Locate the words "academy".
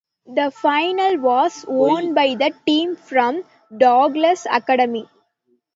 4.51-5.07